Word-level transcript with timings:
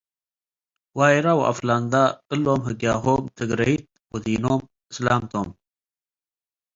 ዋይረ 0.99 1.25
ወአፍለንደ፤ 1.39 1.93
እሎም 2.33 2.61
ህግያሆም 2.67 3.23
ትግረይት 3.37 3.83
ወዲኖም 4.11 4.61
እስላም 4.91 5.23
ቶም። 5.31 5.47